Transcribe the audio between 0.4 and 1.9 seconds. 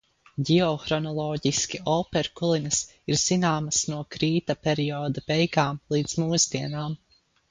Ģeohronoloģiski